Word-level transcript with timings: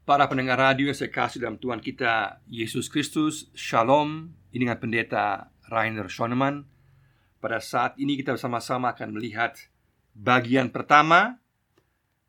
Para 0.00 0.32
pendengar 0.32 0.56
radio 0.56 0.88
yang 0.88 0.96
saya 0.96 1.12
kasih 1.12 1.44
dalam 1.44 1.60
Tuhan 1.60 1.84
kita 1.84 2.40
Yesus 2.48 2.88
Kristus 2.88 3.52
Shalom. 3.52 4.32
Ini 4.48 4.64
dengan 4.64 4.80
pendeta 4.80 5.52
Rainer 5.68 6.08
Schoenemann. 6.08 6.64
Pada 7.36 7.60
saat 7.60 8.00
ini 8.00 8.16
kita 8.16 8.32
bersama-sama 8.32 8.96
akan 8.96 9.12
melihat 9.12 9.60
Bagian 10.16 10.72
pertama 10.72 11.36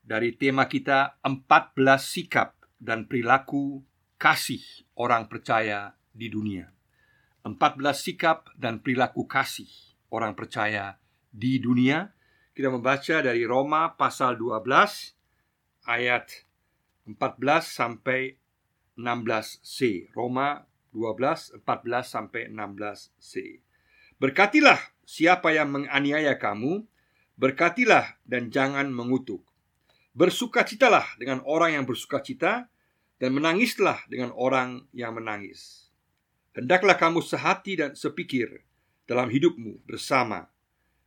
Dari 0.03 0.35
tema 0.35 0.67
kita 0.67 1.15
14 1.23 1.71
sikap 2.03 2.59
dan 2.75 3.07
perilaku 3.07 3.79
kasih 4.19 4.59
orang 4.99 5.31
percaya 5.31 5.95
di 6.11 6.27
dunia. 6.27 6.67
14 7.47 7.55
sikap 7.95 8.51
dan 8.59 8.83
perilaku 8.83 9.23
kasih 9.31 9.71
orang 10.11 10.35
percaya 10.35 10.99
di 11.31 11.55
dunia. 11.63 12.11
Kita 12.51 12.67
membaca 12.67 13.23
dari 13.23 13.47
Roma 13.47 13.95
pasal 13.95 14.35
12 14.35 15.87
Ayat 15.87 16.50
14 17.13 17.63
sampai 17.63 18.35
16c. 18.99 20.11
Roma 20.13 20.67
12 20.91 21.63
14 21.63 22.03
sampai 22.03 22.51
16c. 22.51 23.31
Berkatilah 24.21 24.77
siapa 25.07 25.49
yang 25.55 25.71
menganiaya 25.73 26.37
kamu, 26.37 26.85
berkatilah 27.39 28.21
dan 28.27 28.53
jangan 28.53 28.91
mengutuk. 28.91 29.41
Bersukacitalah 30.11 31.17
dengan 31.17 31.39
orang 31.47 31.79
yang 31.79 31.85
bersukacita 31.87 32.67
dan 33.17 33.31
menangislah 33.31 34.03
dengan 34.11 34.35
orang 34.35 34.85
yang 34.91 35.15
menangis. 35.15 35.89
Hendaklah 36.51 36.99
kamu 36.99 37.23
sehati 37.23 37.79
dan 37.79 37.95
sepikir 37.95 38.61
dalam 39.07 39.31
hidupmu 39.31 39.87
bersama. 39.87 40.51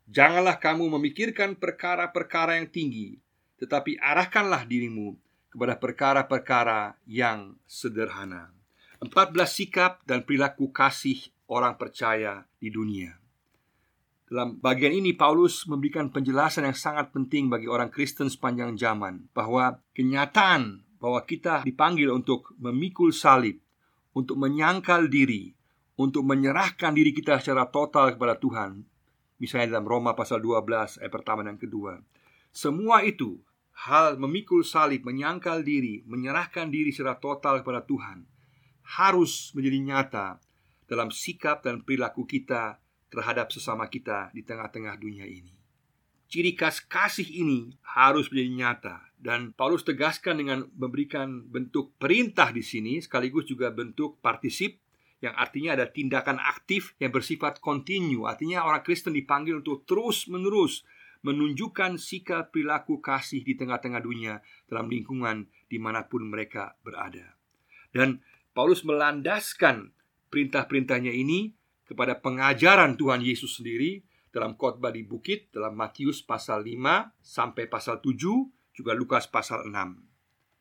Janganlah 0.09 0.57
kamu 0.57 0.88
memikirkan 0.96 1.57
perkara-perkara 1.57 2.57
yang 2.60 2.68
tinggi, 2.68 3.21
tetapi 3.60 4.01
arahkanlah 4.01 4.65
dirimu 4.65 5.16
kepada 5.55 5.79
perkara-perkara 5.79 6.99
yang 7.07 7.55
sederhana. 7.71 8.51
14 8.99 9.38
sikap 9.47 10.02
dan 10.02 10.27
perilaku 10.27 10.74
kasih 10.74 11.30
orang 11.46 11.79
percaya 11.79 12.43
di 12.59 12.74
dunia. 12.74 13.15
Dalam 14.27 14.59
bagian 14.59 14.91
ini 14.91 15.15
Paulus 15.15 15.63
memberikan 15.71 16.11
penjelasan 16.11 16.66
yang 16.66 16.74
sangat 16.74 17.15
penting 17.15 17.46
bagi 17.46 17.71
orang 17.71 17.93
Kristen 17.93 18.27
sepanjang 18.27 18.74
zaman 18.74 19.30
bahwa 19.30 19.79
kenyataan 19.95 20.83
bahwa 20.99 21.21
kita 21.23 21.63
dipanggil 21.63 22.09
untuk 22.11 22.57
memikul 22.57 23.13
salib, 23.13 23.61
untuk 24.16 24.41
menyangkal 24.41 25.07
diri, 25.07 25.52
untuk 26.01 26.24
menyerahkan 26.24 26.96
diri 26.96 27.13
kita 27.13 27.39
secara 27.39 27.68
total 27.68 28.16
kepada 28.16 28.41
Tuhan. 28.41 28.83
Misalnya 29.37 29.77
dalam 29.77 29.87
Roma 29.87 30.16
pasal 30.16 30.41
12 30.41 31.05
ayat 31.05 31.13
pertama 31.13 31.45
dan 31.45 31.61
kedua. 31.61 32.01
Semua 32.49 33.05
itu 33.05 33.37
hal 33.75 34.17
memikul 34.17 34.63
salib, 34.63 35.03
menyangkal 35.03 35.67
diri, 35.67 36.07
menyerahkan 36.07 36.71
diri 36.71 36.95
secara 36.95 37.19
total 37.19 37.61
kepada 37.61 37.83
Tuhan 37.83 38.25
harus 38.85 39.51
menjadi 39.57 39.79
nyata 39.80 40.27
dalam 40.85 41.09
sikap 41.09 41.65
dan 41.65 41.80
perilaku 41.80 42.29
kita 42.29 42.79
terhadap 43.09 43.49
sesama 43.49 43.89
kita 43.89 44.29
di 44.37 44.45
tengah-tengah 44.45 44.95
dunia 45.01 45.25
ini. 45.25 45.57
Ciri 46.29 46.52
khas 46.59 46.83
kasih 46.85 47.27
ini 47.27 47.79
harus 47.97 48.29
menjadi 48.29 48.51
nyata 48.52 48.97
dan 49.17 49.55
Paulus 49.55 49.87
tegaskan 49.87 50.43
dengan 50.43 50.67
memberikan 50.75 51.47
bentuk 51.47 51.95
perintah 51.97 52.51
di 52.51 52.61
sini 52.61 52.99
sekaligus 53.01 53.47
juga 53.49 53.71
bentuk 53.71 54.19
partisip 54.19 54.83
yang 55.23 55.33
artinya 55.41 55.73
ada 55.73 55.89
tindakan 55.89 56.37
aktif 56.37 56.93
yang 57.01 57.09
bersifat 57.09 57.57
kontinu. 57.63 58.29
Artinya 58.29 58.67
orang 58.69 58.85
Kristen 58.85 59.17
dipanggil 59.17 59.57
untuk 59.65 59.89
terus-menerus 59.89 60.85
menunjukkan 61.25 61.97
sikap 61.97 62.53
perilaku 62.53 63.01
kasih 63.01 63.41
di 63.41 63.57
tengah-tengah 63.57 64.05
dunia 64.05 64.44
dalam 64.69 64.93
lingkungan 64.93 65.49
di 65.67 65.81
mana 65.81 66.05
pun 66.05 66.28
mereka 66.28 66.77
berada. 66.84 67.34
Dan 67.91 68.21
Paulus 68.53 68.84
melandaskan 68.84 69.91
perintah-perintahnya 70.28 71.11
ini 71.11 71.56
kepada 71.89 72.21
pengajaran 72.21 73.00
Tuhan 73.00 73.25
Yesus 73.25 73.59
sendiri 73.59 74.05
dalam 74.29 74.59
khotbah 74.59 74.93
di 74.93 75.07
bukit 75.07 75.49
dalam 75.55 75.79
Matius 75.79 76.21
pasal 76.21 76.67
5 76.67 77.23
sampai 77.23 77.71
pasal 77.71 78.05
7 78.05 78.75
juga 78.75 78.93
Lukas 78.93 79.31
pasal 79.31 79.71
6. 79.71 79.73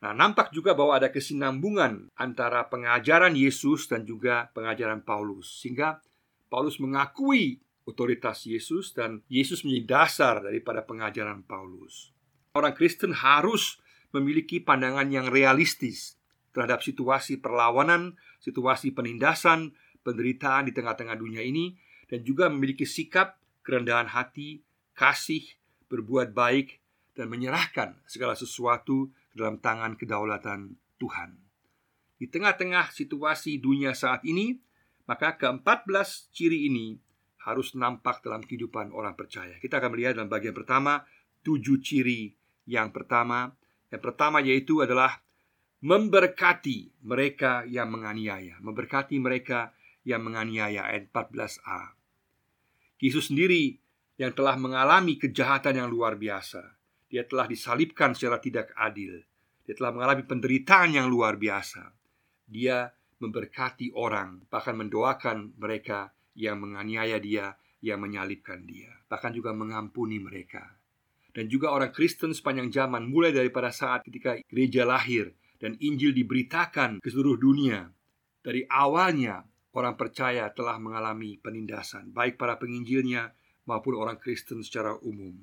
Nah, 0.04 0.12
nampak 0.12 0.52
juga 0.52 0.76
bahwa 0.76 1.00
ada 1.00 1.10
kesinambungan 1.10 2.12
antara 2.20 2.68
pengajaran 2.68 3.34
Yesus 3.34 3.88
dan 3.88 4.04
juga 4.04 4.52
pengajaran 4.52 5.02
Paulus 5.02 5.64
sehingga 5.64 6.04
Paulus 6.52 6.78
mengakui 6.78 7.64
otoritas 7.84 8.48
Yesus 8.48 8.96
dan 8.96 9.24
Yesus 9.28 9.68
menjadi 9.68 9.86
dasar 9.86 10.40
daripada 10.40 10.84
pengajaran 10.84 11.44
Paulus. 11.44 12.16
Orang 12.56 12.76
Kristen 12.78 13.12
harus 13.18 13.82
memiliki 14.14 14.62
pandangan 14.62 15.10
yang 15.10 15.28
realistis 15.28 16.16
terhadap 16.54 16.86
situasi 16.86 17.42
perlawanan, 17.42 18.16
situasi 18.40 18.94
penindasan, 18.94 19.74
penderitaan 20.06 20.70
di 20.70 20.72
tengah-tengah 20.76 21.18
dunia 21.18 21.42
ini 21.42 21.74
dan 22.06 22.22
juga 22.22 22.52
memiliki 22.52 22.86
sikap 22.86 23.42
kerendahan 23.66 24.12
hati, 24.12 24.62
kasih, 24.94 25.42
berbuat 25.90 26.36
baik 26.36 26.84
dan 27.18 27.30
menyerahkan 27.30 27.98
segala 28.06 28.38
sesuatu 28.38 29.10
dalam 29.34 29.58
tangan 29.58 29.98
kedaulatan 29.98 30.78
Tuhan. 31.02 31.42
Di 32.22 32.30
tengah-tengah 32.30 32.94
situasi 32.94 33.58
dunia 33.58 33.98
saat 33.98 34.22
ini, 34.24 34.62
maka 35.10 35.36
ke-14 35.36 36.32
ciri 36.32 36.70
ini 36.70 37.02
harus 37.44 37.76
nampak 37.76 38.24
dalam 38.24 38.44
kehidupan 38.44 38.96
orang 38.96 39.20
percaya. 39.20 39.60
Kita 39.60 39.84
akan 39.84 39.90
melihat 39.92 40.16
dalam 40.16 40.32
bagian 40.32 40.56
pertama 40.56 41.04
tujuh 41.44 41.84
ciri 41.84 42.32
yang 42.68 42.90
pertama. 42.96 43.52
Yang 43.92 44.02
pertama 44.02 44.42
yaitu 44.42 44.82
adalah 44.82 45.20
memberkati 45.84 47.04
mereka 47.04 47.68
yang 47.68 47.92
menganiaya, 47.92 48.58
memberkati 48.64 49.20
mereka 49.20 49.76
yang 50.08 50.24
menganiaya 50.24 50.88
ayat 50.88 51.12
14a. 51.12 51.94
Yesus 53.04 53.28
sendiri 53.28 53.76
yang 54.16 54.32
telah 54.32 54.56
mengalami 54.56 55.20
kejahatan 55.20 55.84
yang 55.84 55.92
luar 55.92 56.16
biasa. 56.16 56.80
Dia 57.12 57.28
telah 57.28 57.46
disalibkan 57.46 58.16
secara 58.16 58.40
tidak 58.40 58.72
adil. 58.80 59.20
Dia 59.68 59.76
telah 59.76 59.92
mengalami 59.92 60.24
penderitaan 60.24 60.96
yang 60.96 61.12
luar 61.12 61.36
biasa. 61.36 61.92
Dia 62.48 62.88
memberkati 63.20 63.96
orang, 63.96 64.48
bahkan 64.48 64.76
mendoakan 64.80 65.60
mereka 65.60 66.12
yang 66.34 66.62
menganiaya 66.62 67.18
dia, 67.18 67.58
yang 67.84 68.00
menyalibkan 68.02 68.64
dia, 68.64 68.90
bahkan 69.12 69.34
juga 69.34 69.52
mengampuni 69.52 70.18
mereka. 70.18 70.80
Dan 71.34 71.50
juga 71.50 71.74
orang 71.74 71.90
Kristen 71.90 72.30
sepanjang 72.30 72.70
zaman 72.70 73.10
mulai 73.10 73.34
daripada 73.34 73.74
saat 73.74 74.06
ketika 74.06 74.38
gereja 74.46 74.86
lahir 74.86 75.34
dan 75.58 75.74
Injil 75.82 76.14
diberitakan 76.14 77.02
ke 77.02 77.10
seluruh 77.10 77.42
dunia. 77.42 77.90
Dari 78.44 78.68
awalnya 78.70 79.42
orang 79.74 79.98
percaya 79.98 80.52
telah 80.54 80.78
mengalami 80.78 81.42
penindasan, 81.42 82.14
baik 82.14 82.38
para 82.38 82.62
penginjilnya 82.62 83.34
maupun 83.66 83.98
orang 83.98 84.20
Kristen 84.22 84.62
secara 84.62 84.94
umum. 85.02 85.34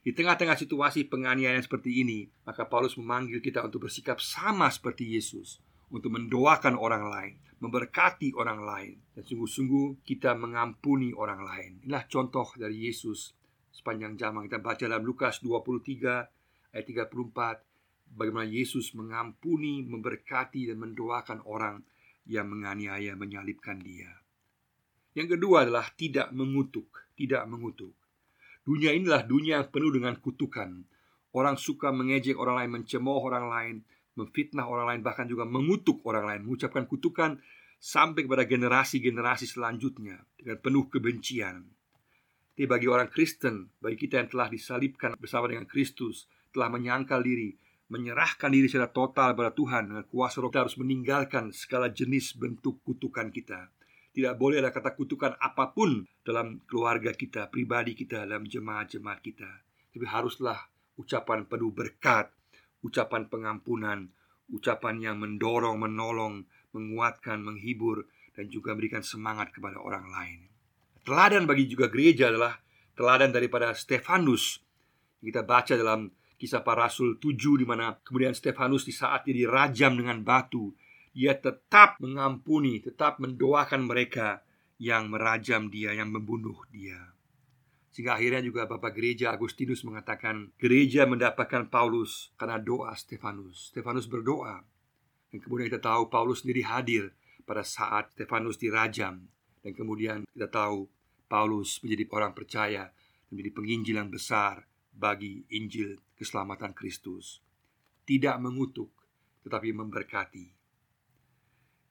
Di 0.00 0.16
tengah-tengah 0.16 0.56
situasi 0.56 1.06
penganiayaan 1.12 1.60
seperti 1.60 2.00
ini, 2.00 2.24
maka 2.48 2.64
Paulus 2.64 2.96
memanggil 2.96 3.44
kita 3.44 3.60
untuk 3.60 3.84
bersikap 3.84 4.16
sama 4.16 4.72
seperti 4.72 5.12
Yesus, 5.12 5.60
untuk 5.90 6.14
mendoakan 6.14 6.78
orang 6.78 7.04
lain, 7.10 7.34
memberkati 7.58 8.32
orang 8.38 8.62
lain, 8.62 8.96
dan 9.14 9.22
sungguh-sungguh 9.26 10.06
kita 10.06 10.38
mengampuni 10.38 11.10
orang 11.12 11.42
lain. 11.42 11.70
Inilah 11.84 12.06
contoh 12.06 12.46
dari 12.54 12.86
Yesus 12.86 13.34
sepanjang 13.74 14.14
zaman. 14.16 14.46
Kita 14.46 14.62
baca 14.62 14.84
dalam 14.86 15.02
Lukas 15.02 15.42
23 15.42 16.74
ayat 16.74 16.86
34 16.86 18.14
bagaimana 18.14 18.46
Yesus 18.46 18.94
mengampuni, 18.94 19.86
memberkati 19.86 20.70
dan 20.70 20.78
mendoakan 20.78 21.46
orang 21.46 21.82
yang 22.26 22.46
menganiaya, 22.46 23.14
menyalibkan 23.18 23.78
dia. 23.82 24.10
Yang 25.14 25.38
kedua 25.38 25.66
adalah 25.66 25.90
tidak 25.94 26.30
mengutuk, 26.30 27.10
tidak 27.18 27.42
mengutuk. 27.50 27.94
Dunia 28.62 28.94
inilah 28.94 29.26
dunia 29.26 29.62
yang 29.62 29.68
penuh 29.72 29.90
dengan 29.90 30.14
kutukan. 30.22 30.86
Orang 31.30 31.58
suka 31.58 31.90
mengejek 31.90 32.38
orang 32.38 32.62
lain, 32.62 32.70
mencemooh 32.82 33.22
orang 33.22 33.46
lain, 33.50 33.76
memfitnah 34.20 34.68
orang 34.68 34.92
lain, 34.92 35.00
bahkan 35.00 35.24
juga 35.24 35.48
mengutuk 35.48 36.04
orang 36.04 36.28
lain, 36.28 36.40
mengucapkan 36.44 36.84
kutukan 36.84 37.40
sampai 37.80 38.28
kepada 38.28 38.44
generasi-generasi 38.44 39.48
selanjutnya 39.48 40.20
dengan 40.36 40.60
penuh 40.60 40.92
kebencian. 40.92 41.64
Tapi 42.52 42.68
bagi 42.68 42.92
orang 42.92 43.08
Kristen, 43.08 43.72
bagi 43.80 43.96
kita 43.96 44.20
yang 44.20 44.28
telah 44.28 44.52
disalibkan 44.52 45.16
bersama 45.16 45.48
dengan 45.48 45.64
Kristus, 45.64 46.28
telah 46.52 46.68
menyangkal 46.68 47.24
diri, 47.24 47.56
menyerahkan 47.88 48.52
diri 48.52 48.68
secara 48.68 48.92
total 48.92 49.32
kepada 49.32 49.56
Tuhan 49.56 49.82
dengan 49.88 50.04
kuasa 50.04 50.44
roh, 50.44 50.52
kita 50.52 50.68
harus 50.68 50.76
meninggalkan 50.76 51.56
segala 51.56 51.88
jenis 51.88 52.36
bentuk 52.36 52.84
kutukan 52.84 53.32
kita. 53.32 53.72
Tidak 54.12 54.34
boleh 54.36 54.60
ada 54.60 54.68
kata 54.74 54.92
kutukan 54.92 55.40
apa 55.40 55.72
pun 55.72 56.04
dalam 56.20 56.60
keluarga 56.68 57.16
kita, 57.16 57.48
pribadi 57.48 57.96
kita, 57.96 58.28
dalam 58.28 58.44
jemaat-jemaat 58.44 59.18
kita. 59.24 59.50
Tapi 59.90 60.04
haruslah 60.04 60.60
ucapan 61.00 61.48
penuh 61.48 61.72
berkat, 61.72 62.28
ucapan 62.80 63.28
pengampunan, 63.28 64.08
ucapan 64.50 64.96
yang 65.00 65.16
mendorong, 65.20 65.78
menolong, 65.78 66.44
menguatkan, 66.74 67.42
menghibur, 67.42 68.06
dan 68.34 68.46
juga 68.48 68.72
memberikan 68.72 69.02
semangat 69.02 69.52
kepada 69.52 69.78
orang 69.78 70.06
lain. 70.10 70.40
Teladan 71.04 71.48
bagi 71.48 71.66
juga 71.66 71.88
gereja 71.88 72.28
adalah 72.30 72.60
teladan 72.94 73.32
daripada 73.32 73.72
Stefanus. 73.72 74.60
Kita 75.20 75.44
baca 75.44 75.74
dalam 75.76 76.12
Kisah 76.40 76.64
para 76.64 76.88
Rasul 76.88 77.20
7 77.20 77.60
di 77.60 77.68
mana 77.68 77.92
kemudian 78.00 78.32
Stefanus 78.32 78.88
di 78.88 78.96
saat 78.96 79.28
dia 79.28 79.44
dirajam 79.44 79.92
dengan 79.92 80.24
batu, 80.24 80.72
ia 81.12 81.36
tetap 81.36 82.00
mengampuni, 82.00 82.80
tetap 82.80 83.20
mendoakan 83.20 83.84
mereka 83.84 84.40
yang 84.80 85.12
merajam 85.12 85.68
dia, 85.68 85.92
yang 85.92 86.08
membunuh 86.08 86.56
dia. 86.72 87.12
Sehingga 87.90 88.14
akhirnya 88.14 88.42
juga 88.42 88.70
Bapak 88.70 88.94
Gereja 88.94 89.34
Agustinus 89.34 89.82
mengatakan 89.82 90.54
gereja 90.62 91.10
mendapatkan 91.10 91.66
Paulus 91.66 92.30
karena 92.38 92.62
doa 92.62 92.94
Stefanus. 92.94 93.74
Stefanus 93.74 94.06
berdoa. 94.06 94.62
Dan 95.30 95.38
kemudian 95.42 95.66
kita 95.66 95.82
tahu 95.82 96.06
Paulus 96.06 96.46
sendiri 96.46 96.62
hadir 96.62 97.10
pada 97.42 97.66
saat 97.66 98.14
Stefanus 98.14 98.62
dirajam. 98.62 99.26
Dan 99.60 99.72
kemudian 99.74 100.22
kita 100.30 100.46
tahu 100.46 100.86
Paulus 101.26 101.82
menjadi 101.82 102.06
orang 102.14 102.32
percaya 102.34 102.94
menjadi 103.30 103.50
penginjil 103.54 103.96
yang 104.02 104.10
besar 104.10 104.66
bagi 104.90 105.46
Injil 105.54 105.98
keselamatan 106.18 106.74
Kristus. 106.74 107.38
Tidak 108.02 108.36
mengutuk, 108.42 108.90
tetapi 109.46 109.70
memberkati. 109.70 110.46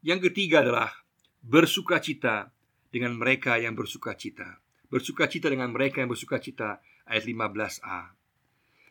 Yang 0.04 0.31
ketiga 0.31 0.63
adalah 0.63 0.92
bersukacita 1.40 2.52
dengan 2.92 3.16
mereka 3.16 3.56
yang 3.56 3.75
bersukacita. 3.75 4.60
Bersukacita 4.90 5.54
dengan 5.54 5.70
mereka 5.70 6.02
yang 6.02 6.10
bersukacita 6.10 6.82
ayat 7.06 7.24
15a. 7.30 8.02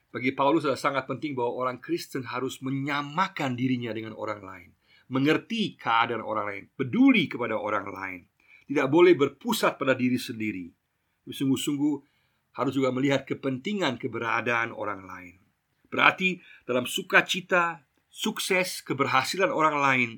Bagi 0.09 0.31
Paulus 0.33 0.65
adalah 0.65 0.79
sangat 0.79 1.05
penting 1.05 1.35
bahwa 1.35 1.67
orang 1.67 1.79
Kristen 1.83 2.25
harus 2.31 2.63
menyamakan 2.63 3.59
dirinya 3.59 3.91
dengan 3.91 4.15
orang 4.15 4.41
lain, 4.41 4.71
mengerti 5.11 5.77
keadaan 5.77 6.25
orang 6.25 6.47
lain, 6.49 6.65
peduli 6.73 7.29
kepada 7.29 7.59
orang 7.59 7.87
lain, 7.91 8.21
tidak 8.71 8.89
boleh 8.89 9.19
berpusat 9.19 9.77
pada 9.77 9.93
diri 9.99 10.17
sendiri. 10.17 10.71
Sungguh-sungguh 11.29 11.95
harus 12.57 12.73
juga 12.73 12.89
melihat 12.89 13.29
kepentingan 13.29 14.01
keberadaan 14.01 14.73
orang 14.73 15.05
lain. 15.05 15.35
Berarti 15.93 16.41
dalam 16.65 16.89
sukacita, 16.89 17.85
sukses, 18.09 18.81
keberhasilan 18.81 19.53
orang 19.53 19.77
lain, 19.77 20.11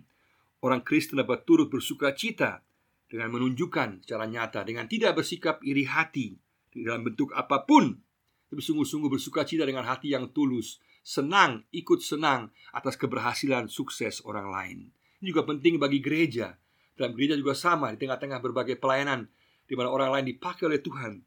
orang 0.63 0.85
Kristen 0.87 1.19
dapat 1.19 1.43
turut 1.43 1.67
bersukacita 1.67 2.63
dengan 3.11 3.35
menunjukkan 3.35 4.07
secara 4.07 4.31
nyata 4.31 4.63
dengan 4.63 4.87
tidak 4.87 5.19
bersikap 5.19 5.59
iri 5.67 5.83
hati 5.83 6.39
dalam 6.71 7.03
bentuk 7.03 7.35
apa 7.35 7.67
pun, 7.67 7.99
tapi 8.47 8.63
sungguh-sungguh 8.63 9.11
bersukacita 9.11 9.67
dengan 9.67 9.83
hati 9.83 10.15
yang 10.15 10.31
tulus, 10.31 10.79
senang, 11.03 11.67
ikut 11.75 11.99
senang 11.99 12.55
atas 12.71 12.95
keberhasilan 12.95 13.67
sukses 13.67 14.23
orang 14.23 14.47
lain. 14.47 14.79
Ini 15.19 15.35
juga 15.35 15.43
penting 15.43 15.83
bagi 15.83 15.99
gereja. 15.99 16.55
Dalam 16.95 17.19
gereja 17.19 17.35
juga 17.35 17.59
sama 17.59 17.91
di 17.91 17.99
tengah-tengah 17.99 18.39
berbagai 18.39 18.79
pelayanan 18.79 19.27
di 19.67 19.75
mana 19.75 19.91
orang 19.91 20.15
lain 20.15 20.31
dipakai 20.31 20.71
oleh 20.71 20.79
Tuhan 20.79 21.19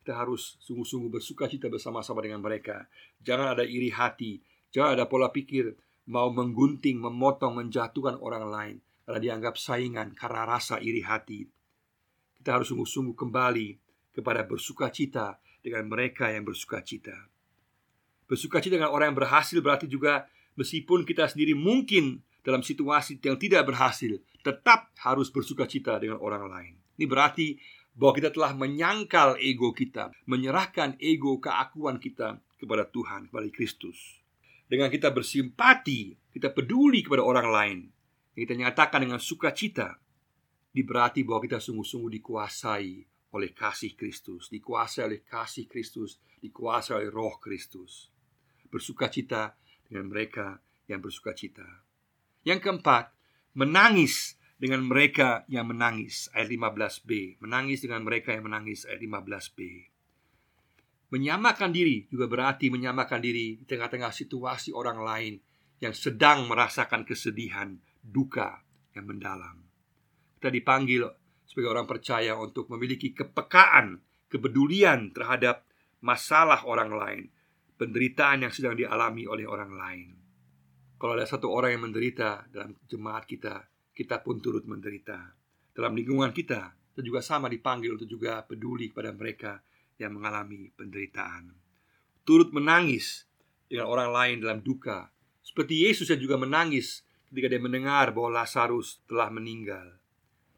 kita 0.00 0.16
harus 0.16 0.56
sungguh-sungguh 0.64 1.20
bersuka 1.20 1.44
cita 1.44 1.68
bersama-sama 1.68 2.24
dengan 2.24 2.40
mereka. 2.40 2.88
Jangan 3.20 3.52
ada 3.52 3.64
iri 3.64 3.92
hati, 3.92 4.40
jangan 4.72 4.96
ada 4.96 5.04
pola 5.04 5.28
pikir 5.28 5.76
mau 6.08 6.32
menggunting, 6.32 6.98
memotong, 6.98 7.60
menjatuhkan 7.60 8.18
orang 8.18 8.44
lain 8.48 8.76
karena 9.10 9.26
dianggap 9.26 9.58
saingan 9.58 10.14
karena 10.14 10.46
rasa 10.46 10.78
iri 10.78 11.02
hati. 11.02 11.42
Kita 12.38 12.54
harus 12.54 12.70
sungguh-sungguh 12.70 13.18
kembali 13.18 13.74
kepada 14.14 14.46
bersuka 14.46 14.86
cita 14.86 15.34
dengan 15.66 15.90
mereka 15.90 16.30
yang 16.30 16.46
bersuka 16.46 16.78
cita. 16.78 17.18
Bersuka 18.30 18.62
cita 18.62 18.78
dengan 18.78 18.94
orang 18.94 19.10
yang 19.10 19.18
berhasil 19.18 19.58
berarti 19.58 19.90
juga 19.90 20.30
meskipun 20.54 21.02
kita 21.02 21.26
sendiri 21.26 21.58
mungkin 21.58 22.22
dalam 22.46 22.62
situasi 22.62 23.18
yang 23.18 23.34
tidak 23.34 23.66
berhasil, 23.66 24.14
tetap 24.46 24.94
harus 25.02 25.26
bersuka 25.34 25.66
cita 25.66 25.98
dengan 25.98 26.22
orang 26.22 26.46
lain. 26.46 26.74
Ini 26.94 27.10
berarti 27.10 27.58
bahwa 27.98 28.14
kita 28.14 28.30
telah 28.30 28.54
menyangkal 28.54 29.42
ego 29.42 29.74
kita, 29.74 30.14
menyerahkan 30.30 30.94
ego 31.02 31.42
keakuan 31.42 31.98
kita 31.98 32.38
kepada 32.62 32.86
Tuhan, 32.86 33.26
kepada 33.26 33.50
Kristus. 33.50 34.22
Dengan 34.70 34.86
kita 34.86 35.10
bersimpati, 35.10 36.14
kita 36.30 36.54
peduli 36.54 37.02
kepada 37.02 37.26
orang 37.26 37.48
lain, 37.50 37.78
kita 38.34 38.54
nyatakan 38.54 39.04
dengan 39.04 39.18
sukacita, 39.18 39.98
ini 40.70 40.82
berarti 40.86 41.26
bahwa 41.26 41.42
kita 41.42 41.58
sungguh-sungguh 41.58 42.10
dikuasai 42.22 42.92
oleh 43.34 43.50
kasih 43.54 43.94
Kristus, 43.98 44.50
dikuasai 44.50 45.06
oleh 45.06 45.20
kasih 45.22 45.66
Kristus, 45.66 46.18
dikuasai 46.42 47.04
oleh 47.04 47.10
Roh 47.10 47.38
Kristus. 47.42 48.10
Bersukacita 48.70 49.58
dengan 49.90 50.06
mereka 50.06 50.62
yang 50.86 51.02
bersukacita. 51.02 51.66
Yang 52.46 52.70
keempat, 52.70 53.10
menangis 53.58 54.38
dengan 54.60 54.84
mereka 54.84 55.48
yang 55.48 55.72
menangis 55.72 56.28
ayat 56.36 56.52
15b 56.52 57.40
menangis 57.40 57.80
dengan 57.80 58.04
mereka 58.04 58.36
yang 58.36 58.44
menangis 58.44 58.84
ayat 58.84 59.00
15b 59.00 59.58
menyamakan 61.10 61.72
diri 61.72 62.04
juga 62.12 62.28
berarti 62.28 62.68
menyamakan 62.68 63.24
diri 63.24 63.56
di 63.56 63.64
tengah-tengah 63.64 64.12
situasi 64.12 64.76
orang 64.76 65.00
lain 65.00 65.34
yang 65.80 65.96
sedang 65.96 66.44
merasakan 66.44 67.08
kesedihan 67.08 67.80
duka 68.02 68.64
yang 68.96 69.06
mendalam 69.06 69.64
kita 70.40 70.48
dipanggil 70.50 71.06
sebagai 71.44 71.70
orang 71.70 71.86
percaya 71.86 72.36
untuk 72.36 72.66
memiliki 72.72 73.12
kepekaan 73.12 74.00
kepedulian 74.32 75.12
terhadap 75.12 75.64
masalah 76.00 76.64
orang 76.64 76.90
lain 76.92 77.24
penderitaan 77.76 78.44
yang 78.48 78.52
sedang 78.52 78.76
dialami 78.76 79.28
oleh 79.28 79.44
orang 79.44 79.72
lain 79.76 80.08
kalau 81.00 81.16
ada 81.16 81.28
satu 81.28 81.48
orang 81.48 81.76
yang 81.76 81.84
menderita 81.88 82.48
dalam 82.52 82.76
jemaat 82.88 83.24
kita 83.24 83.70
kita 84.00 84.24
pun 84.24 84.40
turut 84.40 84.64
menderita. 84.64 85.36
Dalam 85.76 85.92
lingkungan 85.92 86.32
kita, 86.32 86.72
kita 86.72 87.04
juga 87.04 87.20
sama 87.20 87.52
dipanggil 87.52 87.92
untuk 87.92 88.08
juga 88.08 88.40
peduli 88.48 88.88
kepada 88.88 89.12
mereka 89.12 89.60
yang 90.00 90.16
mengalami 90.16 90.72
penderitaan. 90.72 91.52
Turut 92.24 92.48
menangis 92.48 93.28
dengan 93.68 93.92
orang 93.92 94.08
lain 94.08 94.36
dalam 94.40 94.64
duka, 94.64 95.12
seperti 95.44 95.84
Yesus 95.84 96.08
yang 96.08 96.16
juga 96.24 96.40
menangis 96.40 97.04
ketika 97.30 97.46
dia 97.46 97.62
mendengar 97.62 98.10
bahwa 98.10 98.42
Lazarus 98.42 99.06
telah 99.06 99.30
meninggal. 99.30 100.02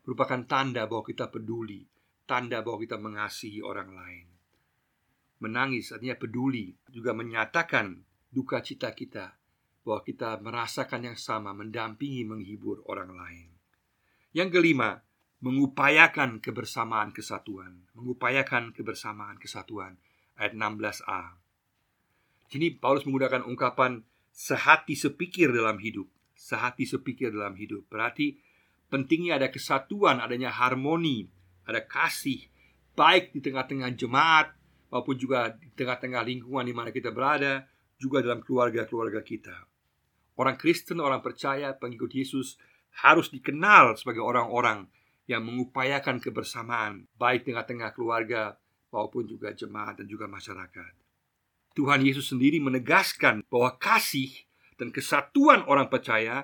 Merupakan 0.09 0.41
tanda 0.49 0.89
bahwa 0.89 1.05
kita 1.05 1.29
peduli, 1.29 1.85
tanda 2.25 2.65
bahwa 2.65 2.81
kita 2.81 2.97
mengasihi 2.97 3.61
orang 3.61 3.93
lain. 3.93 4.27
Menangis 5.45 5.93
artinya 5.93 6.17
peduli, 6.17 6.73
juga 6.89 7.13
menyatakan 7.13 8.03
duka 8.33 8.65
cita 8.65 8.97
kita 8.97 9.37
bahwa 9.85 10.01
kita 10.01 10.41
merasakan 10.41 11.13
yang 11.13 11.19
sama, 11.21 11.53
mendampingi, 11.53 12.25
menghibur 12.25 12.81
orang 12.89 13.13
lain. 13.15 13.49
Yang 14.33 14.59
kelima, 14.59 15.05
mengupayakan 15.43 16.41
kebersamaan 16.41 17.13
kesatuan, 17.13 17.85
mengupayakan 17.93 18.73
kebersamaan 18.73 19.37
kesatuan. 19.37 20.01
Ayat 20.39 20.57
16a. 20.57 21.37
Sini 22.49 22.73
Paulus 22.73 23.05
menggunakan 23.05 23.45
ungkapan 23.45 24.07
sehati 24.33 24.97
sepikir 24.97 25.53
dalam 25.53 25.77
hidup, 25.83 26.09
sehati 26.43 26.83
sepikir 26.83 27.31
dalam 27.31 27.55
hidup. 27.55 27.87
Berarti 27.87 28.35
pentingnya 28.91 29.39
ada 29.39 29.47
kesatuan, 29.55 30.19
adanya 30.19 30.51
harmoni, 30.51 31.31
ada 31.63 31.87
kasih 31.87 32.51
baik 32.99 33.31
di 33.31 33.41
tengah-tengah 33.41 33.95
jemaat 33.95 34.51
maupun 34.91 35.15
juga 35.15 35.55
di 35.55 35.71
tengah-tengah 35.73 36.21
lingkungan 36.27 36.67
di 36.67 36.75
mana 36.75 36.91
kita 36.91 37.15
berada, 37.15 37.65
juga 37.97 38.21
dalam 38.21 38.43
keluarga-keluarga 38.43 39.23
kita. 39.23 39.55
Orang 40.35 40.59
Kristen, 40.59 40.99
orang 40.99 41.23
percaya, 41.23 41.71
pengikut 41.79 42.11
Yesus 42.11 42.59
harus 43.01 43.31
dikenal 43.31 43.95
sebagai 43.97 44.21
orang-orang 44.21 44.91
yang 45.31 45.47
mengupayakan 45.47 46.19
kebersamaan, 46.19 47.07
baik 47.15 47.47
tengah-tengah 47.47 47.95
keluarga 47.95 48.59
maupun 48.91 49.25
juga 49.25 49.55
jemaat 49.55 50.03
dan 50.03 50.11
juga 50.11 50.29
masyarakat. 50.29 50.93
Tuhan 51.73 52.05
Yesus 52.05 52.29
sendiri 52.29 52.61
menegaskan 52.61 53.47
bahwa 53.49 53.81
kasih 53.81 54.45
dan 54.83 54.91
kesatuan 54.91 55.63
orang 55.71 55.87
percaya 55.87 56.43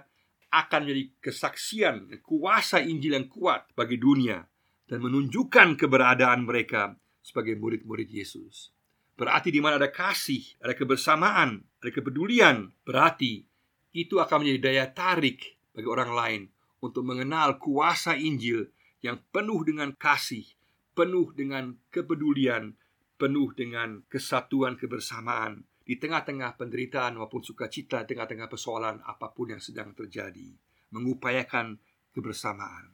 akan 0.55 0.87
menjadi 0.87 1.05
kesaksian 1.19 2.07
kuasa 2.23 2.79
Injil 2.79 3.19
yang 3.19 3.27
kuat 3.27 3.67
bagi 3.75 3.99
dunia 3.99 4.47
dan 4.87 5.03
menunjukkan 5.03 5.75
keberadaan 5.75 6.47
mereka 6.47 6.95
sebagai 7.19 7.59
murid-murid 7.59 8.07
Yesus. 8.07 8.71
Berarti 9.19 9.51
di 9.51 9.59
mana 9.59 9.83
ada 9.83 9.91
kasih, 9.91 10.55
ada 10.63 10.79
kebersamaan, 10.79 11.67
ada 11.83 11.91
kepedulian, 11.91 12.71
berarti 12.87 13.43
itu 13.91 14.23
akan 14.23 14.47
menjadi 14.47 14.61
daya 14.63 14.87
tarik 14.95 15.59
bagi 15.75 15.89
orang 15.91 16.13
lain 16.15 16.43
untuk 16.79 17.03
mengenal 17.03 17.59
kuasa 17.59 18.15
Injil 18.15 18.71
yang 19.03 19.19
penuh 19.35 19.67
dengan 19.67 19.91
kasih, 19.99 20.47
penuh 20.95 21.35
dengan 21.35 21.75
kepedulian, 21.91 22.79
penuh 23.19 23.51
dengan 23.59 24.07
kesatuan 24.07 24.79
kebersamaan 24.79 25.67
di 25.89 25.97
tengah-tengah 25.97 26.61
penderitaan 26.61 27.17
maupun 27.17 27.41
sukacita, 27.41 28.05
tengah-tengah 28.05 28.45
persoalan 28.45 29.01
apa 29.09 29.33
pun 29.33 29.57
yang 29.57 29.63
sedang 29.65 29.97
terjadi, 29.97 30.53
mengupayakan 30.93 31.81
kebersamaan. 32.13 32.93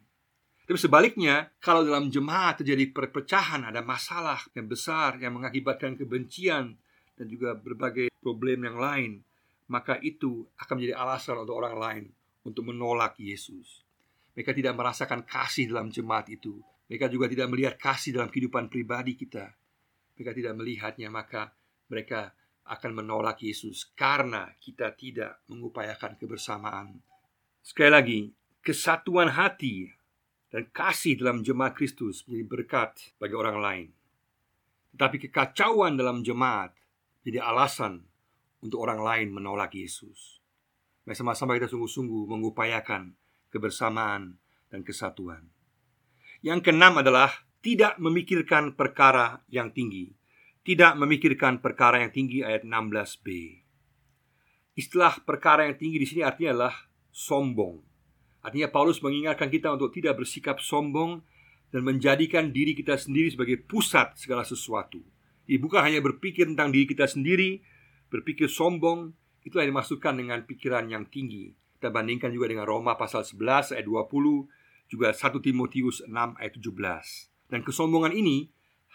Tapi 0.63 0.79
sebaliknya, 0.79 1.51
kalau 1.59 1.83
dalam 1.83 2.07
jemaat 2.07 2.63
terjadi 2.63 2.95
perpecahan, 2.95 3.67
ada 3.67 3.83
masalah 3.83 4.39
yang 4.55 4.71
besar 4.71 5.19
yang 5.19 5.35
mengakibatkan 5.35 5.99
kebencian 5.99 6.79
dan 7.19 7.27
juga 7.27 7.59
berbagai 7.59 8.15
problem 8.23 8.63
yang 8.63 8.79
lain, 8.79 9.13
maka 9.67 9.99
itu 9.99 10.47
akan 10.55 10.79
menjadi 10.79 10.95
alasan 10.95 11.43
untuk 11.43 11.59
orang 11.59 11.77
lain 11.77 12.05
untuk 12.47 12.63
menolak 12.71 13.19
Yesus. 13.19 13.83
Mereka 14.39 14.55
tidak 14.55 14.79
merasakan 14.79 15.27
kasih 15.27 15.67
dalam 15.67 15.91
jemaat 15.91 16.31
itu. 16.31 16.63
Mereka 16.87 17.11
juga 17.11 17.27
tidak 17.27 17.51
melihat 17.51 17.75
kasih 17.75 18.15
dalam 18.15 18.31
kehidupan 18.31 18.71
pribadi 18.71 19.19
kita. 19.19 19.51
Mereka 20.15 20.31
tidak 20.31 20.55
melihatnya, 20.55 21.11
maka 21.11 21.51
mereka 21.91 22.33
akan 22.65 23.05
menolak 23.05 23.45
Yesus 23.45 23.93
karena 23.93 24.49
kita 24.61 24.97
tidak 24.97 25.45
mengupayakan 25.53 26.17
kebersamaan. 26.17 27.01
Sekali 27.61 27.91
lagi, 27.93 28.21
kesatuan 28.65 29.33
hati 29.33 29.93
dan 30.49 30.69
kasih 30.73 31.21
dalam 31.21 31.45
jemaat 31.45 31.77
Kristus 31.77 32.25
menjadi 32.25 32.47
berkat 32.49 32.91
bagi 33.21 33.35
orang 33.37 33.59
lain. 33.61 33.89
Tetapi 34.97 35.17
kekacauan 35.29 35.99
dalam 35.99 36.25
jemaat 36.25 36.73
jadi 37.25 37.45
alasan 37.45 38.05
untuk 38.65 38.81
orang 38.81 39.01
lain 39.05 39.29
menolak 39.35 39.77
Yesus. 39.77 40.41
Mari 41.05 41.17
sama-sama 41.17 41.53
kita 41.59 41.69
sungguh-sungguh 41.69 42.25
mengupayakan 42.33 43.13
kebersamaan 43.53 44.41
dan 44.73 44.81
kesatuan. 44.81 45.45
Yang 46.41 46.71
keenam 46.71 46.97
adalah 47.01 47.29
tidak 47.61 47.97
memikirkan 48.01 48.73
perkara 48.77 49.41
yang 49.53 49.73
tinggi. 49.73 50.13
Tidak 50.65 50.97
memikirkan 50.97 51.61
perkara 51.61 52.01
yang 52.01 52.09
tinggi 52.09 52.41
ayat 52.41 52.65
16b. 52.65 53.29
Istilah 54.81 55.21
perkara 55.21 55.69
yang 55.69 55.77
tinggi 55.77 56.01
di 56.01 56.09
sini 56.09 56.25
artinya 56.25 56.57
adalah 56.57 56.89
sombong. 57.13 57.85
Artinya 58.41 58.73
Paulus 58.73 59.05
mengingatkan 59.05 59.53
kita 59.53 59.77
untuk 59.77 59.93
tidak 59.93 60.17
bersikap 60.17 60.65
sombong 60.65 61.21
dan 61.69 61.85
menjadikan 61.85 62.49
diri 62.49 62.73
kita 62.73 62.97
sendiri 62.97 63.29
sebagai 63.29 63.61
pusat 63.61 64.17
segala 64.17 64.41
sesuatu. 64.41 65.05
Jadi 65.45 65.61
bukan 65.61 65.85
hanya 65.85 66.01
berpikir 66.01 66.49
tentang 66.49 66.73
diri 66.73 66.89
kita 66.89 67.13
sendiri, 67.13 67.61
berpikir 68.09 68.49
sombong, 68.49 69.13
itu 69.45 69.61
yang 69.61 69.69
dimaksudkan 69.69 70.17
dengan 70.17 70.49
pikiran 70.49 70.89
yang 70.89 71.05
tinggi. 71.13 71.53
Kita 71.77 71.93
bandingkan 71.93 72.33
juga 72.33 72.49
dengan 72.49 72.65
Roma 72.65 72.97
pasal 72.97 73.21
11 73.21 73.77
ayat 73.77 73.85
20, 73.85 74.49
juga 74.89 75.13
1 75.13 75.45
Timotius 75.45 76.01
6 76.09 76.41
ayat 76.41 76.53
17. 76.57 77.53
Dan 77.53 77.61
kesombongan 77.61 78.17
ini 78.17 78.49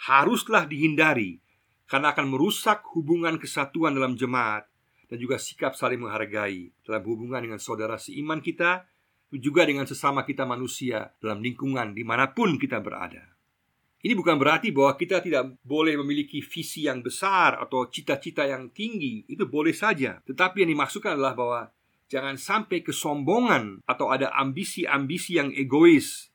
haruslah 0.10 0.66
dihindari 0.66 1.46
karena 1.90 2.14
akan 2.14 2.30
merusak 2.30 2.86
hubungan 2.94 3.42
kesatuan 3.42 3.98
dalam 3.98 4.14
jemaat 4.14 4.70
dan 5.10 5.18
juga 5.18 5.42
sikap 5.42 5.74
saling 5.74 5.98
menghargai 5.98 6.70
dalam 6.86 7.02
hubungan 7.02 7.42
dengan 7.42 7.58
saudara 7.58 7.98
seiman 7.98 8.46
kita, 8.46 8.86
juga 9.34 9.66
dengan 9.66 9.90
sesama 9.90 10.22
kita 10.22 10.46
manusia 10.46 11.10
dalam 11.18 11.42
lingkungan 11.42 11.98
di 11.98 12.06
mana 12.06 12.30
pun 12.30 12.62
kita 12.62 12.78
berada. 12.78 13.26
Ini 14.00 14.16
bukan 14.16 14.40
berarti 14.40 14.72
bahwa 14.72 14.96
kita 14.96 15.20
tidak 15.20 15.60
boleh 15.60 16.00
memiliki 16.00 16.40
visi 16.40 16.88
yang 16.88 17.04
besar 17.04 17.60
atau 17.60 17.92
cita-cita 17.92 18.48
yang 18.48 18.72
tinggi, 18.72 19.28
itu 19.28 19.44
boleh 19.44 19.76
saja. 19.76 20.24
Tetapi 20.24 20.64
yang 20.64 20.72
dimaksudkan 20.72 21.20
adalah 21.20 21.36
bahwa 21.36 21.62
jangan 22.08 22.40
sampai 22.40 22.80
kesombongan 22.80 23.84
atau 23.84 24.08
ada 24.08 24.32
ambisi-ambisi 24.40 25.36
yang 25.36 25.52
egois 25.52 26.32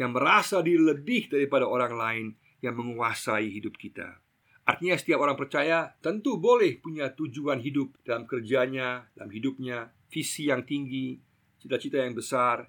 yang 0.00 0.16
merasa 0.16 0.64
diri 0.64 0.80
lebih 0.80 1.28
daripada 1.28 1.68
orang 1.68 1.92
lain 1.92 2.26
yang 2.64 2.74
menguasai 2.74 3.52
hidup 3.52 3.76
kita. 3.76 4.23
Artinya 4.64 4.96
setiap 4.96 5.20
orang 5.20 5.36
percaya 5.36 5.92
tentu 6.00 6.40
boleh 6.40 6.80
punya 6.80 7.12
tujuan 7.12 7.60
hidup 7.60 8.00
dalam 8.00 8.24
kerjanya, 8.24 9.04
dalam 9.12 9.28
hidupnya, 9.28 9.92
visi 10.08 10.48
yang 10.48 10.64
tinggi, 10.64 11.20
cita-cita 11.60 12.00
yang 12.00 12.16
besar. 12.16 12.64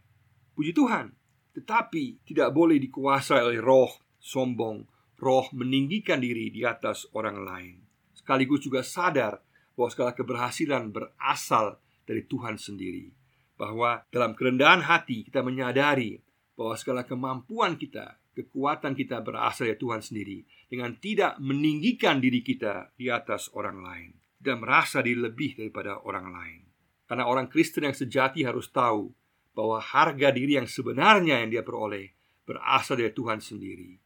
Puji 0.51 0.75
Tuhan. 0.75 1.15
Tetapi 1.55 2.27
tidak 2.27 2.51
boleh 2.51 2.83
dikuasai 2.83 3.39
oleh 3.39 3.63
roh 3.63 3.87
sombong, 4.19 4.83
roh 5.15 5.47
meninggikan 5.55 6.19
diri 6.19 6.51
di 6.51 6.67
atas 6.67 7.07
orang 7.15 7.47
lain. 7.47 7.75
Sekaligus 8.11 8.67
juga 8.67 8.83
sadar 8.83 9.39
bahwa 9.79 9.87
segala 9.87 10.11
keberhasilan 10.11 10.91
berasal 10.91 11.79
dari 12.03 12.27
Tuhan 12.27 12.59
sendiri. 12.59 13.07
Bahwa 13.55 14.03
dalam 14.11 14.35
kerendahan 14.35 14.83
hati 14.83 15.23
kita 15.23 15.39
menyadari 15.39 16.19
bahwa 16.59 16.75
segala 16.75 17.07
kemampuan 17.07 17.79
kita, 17.79 18.19
kekuatan 18.35 18.91
kita 18.99 19.23
berasal 19.23 19.71
dari 19.71 19.79
Tuhan 19.79 20.03
sendiri 20.03 20.43
dengan 20.65 20.97
tidak 20.97 21.37
meninggikan 21.37 22.17
diri 22.17 22.41
kita 22.41 22.93
di 22.97 23.09
atas 23.09 23.53
orang 23.53 23.77
lain, 23.81 24.11
tidak 24.41 24.57
merasa 24.61 25.01
diri 25.01 25.19
lebih 25.21 25.57
daripada 25.57 26.01
orang 26.01 26.27
lain. 26.33 26.61
Karena 27.05 27.29
orang 27.29 27.45
Kristen 27.45 27.85
yang 27.85 27.93
sejati 27.93 28.41
harus 28.41 28.73
tahu 28.73 29.13
bahwa 29.53 29.77
harga 29.77 30.33
diri 30.33 30.57
yang 30.57 30.67
sebenarnya 30.67 31.45
yang 31.45 31.49
dia 31.53 31.63
peroleh 31.63 32.11
berasal 32.43 32.97
dari 32.97 33.13
Tuhan 33.13 33.39
sendiri. 33.41 33.97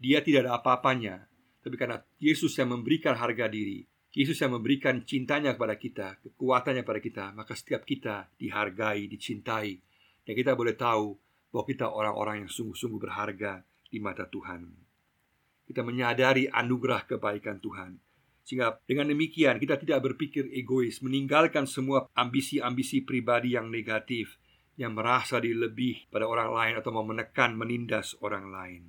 Dia 0.00 0.22
tidak 0.22 0.46
ada 0.46 0.58
apa-apanya, 0.58 1.26
tapi 1.60 1.76
karena 1.76 2.00
Yesus 2.18 2.56
yang 2.56 2.72
memberikan 2.72 3.14
harga 3.14 3.46
diri, 3.46 3.84
Yesus 4.10 4.42
yang 4.42 4.58
memberikan 4.58 5.06
cintanya 5.06 5.54
kepada 5.54 5.78
kita, 5.78 6.08
kekuatannya 6.26 6.82
kepada 6.82 7.00
kita, 7.00 7.24
maka 7.30 7.54
setiap 7.54 7.86
kita 7.86 8.26
dihargai, 8.34 9.06
dicintai, 9.06 9.78
dan 10.26 10.34
kita 10.34 10.58
boleh 10.58 10.74
tahu 10.74 11.14
bahwa 11.54 11.64
kita 11.66 11.86
orang-orang 11.86 12.46
yang 12.46 12.50
sungguh-sungguh 12.50 12.98
berharga 12.98 13.62
di 13.86 13.98
mata 14.02 14.26
Tuhan. 14.26 14.89
Kita 15.70 15.86
menyadari 15.86 16.50
anugerah 16.50 17.06
kebaikan 17.06 17.62
Tuhan. 17.62 18.02
Sehingga 18.42 18.82
dengan 18.82 19.14
demikian 19.14 19.62
kita 19.62 19.78
tidak 19.78 20.02
berpikir 20.02 20.50
egois, 20.50 20.98
meninggalkan 21.06 21.70
semua 21.70 22.10
ambisi-ambisi 22.18 23.06
pribadi 23.06 23.54
yang 23.54 23.70
negatif 23.70 24.42
yang 24.74 24.98
merasa 24.98 25.38
di 25.38 25.54
lebih 25.54 26.10
pada 26.10 26.26
orang 26.26 26.50
lain 26.50 26.74
atau 26.82 26.90
mau 26.90 27.06
menekan, 27.06 27.54
menindas 27.54 28.18
orang 28.24 28.50
lain. 28.50 28.82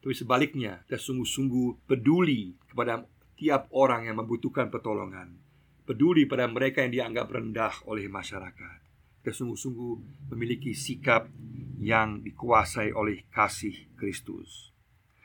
Tapi 0.00 0.14
sebaliknya, 0.16 0.84
kita 0.88 0.96
sungguh-sungguh 0.96 1.84
peduli 1.90 2.56
kepada 2.70 3.04
tiap 3.36 3.68
orang 3.74 4.08
yang 4.08 4.20
membutuhkan 4.20 4.70
pertolongan. 4.72 5.36
Peduli 5.84 6.24
pada 6.24 6.48
mereka 6.48 6.80
yang 6.80 6.92
dianggap 6.92 7.28
rendah 7.28 7.74
oleh 7.90 8.08
masyarakat. 8.08 8.78
Kita 9.20 9.32
sungguh-sungguh 9.32 9.92
memiliki 10.32 10.72
sikap 10.72 11.28
yang 11.76 12.24
dikuasai 12.24 12.92
oleh 12.96 13.28
kasih 13.28 13.92
Kristus. 13.96 14.73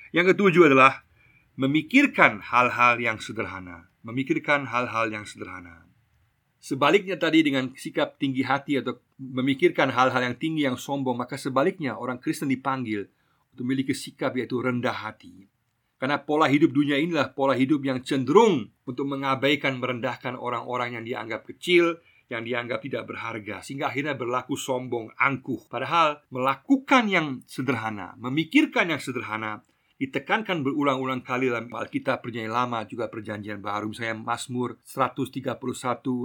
Yang 0.09 0.33
ketujuh 0.33 0.73
adalah 0.73 1.05
memikirkan 1.59 2.41
hal-hal 2.41 2.97
yang 2.97 3.21
sederhana, 3.21 3.91
memikirkan 4.01 4.65
hal-hal 4.65 5.11
yang 5.13 5.27
sederhana. 5.27 5.85
Sebaliknya 6.59 7.15
tadi 7.15 7.39
dengan 7.39 7.71
sikap 7.71 8.19
tinggi 8.19 8.43
hati 8.43 8.81
atau 8.83 8.99
memikirkan 9.15 9.93
hal-hal 9.95 10.21
yang 10.25 10.35
tinggi 10.35 10.67
yang 10.67 10.75
sombong, 10.75 11.15
maka 11.15 11.39
sebaliknya 11.39 11.95
orang 11.95 12.19
Kristen 12.19 12.51
dipanggil 12.51 13.07
untuk 13.55 13.63
memiliki 13.63 13.95
sikap 13.95 14.35
yaitu 14.35 14.59
rendah 14.59 14.91
hati. 14.91 15.47
Karena 15.99 16.19
pola 16.19 16.47
hidup 16.47 16.71
dunia 16.71 16.95
inilah 16.95 17.35
pola 17.35 17.55
hidup 17.55 17.83
yang 17.83 17.99
cenderung 18.03 18.71
untuk 18.87 19.03
mengabaikan 19.07 19.79
merendahkan 19.79 20.39
orang-orang 20.39 20.99
yang 20.99 21.03
dianggap 21.03 21.43
kecil, 21.43 21.99
yang 22.31 22.47
dianggap 22.47 22.79
tidak 22.85 23.03
berharga 23.09 23.59
sehingga 23.59 23.91
akhirnya 23.91 24.15
berlaku 24.15 24.55
sombong, 24.55 25.11
angkuh. 25.19 25.67
Padahal 25.67 26.23
melakukan 26.31 27.11
yang 27.11 27.27
sederhana, 27.49 28.15
memikirkan 28.15 28.95
yang 28.95 29.01
sederhana 29.03 29.59
ditekankan 29.99 30.63
berulang-ulang 30.63 31.19
kali 31.19 31.51
dalam 31.51 31.67
Alkitab 31.67 32.23
Perjanjian 32.23 32.55
Lama 32.55 32.87
juga 32.87 33.11
Perjanjian 33.11 33.59
Baru. 33.59 33.91
Misalnya 33.91 34.15
Mazmur 34.15 34.79
131 34.87 35.59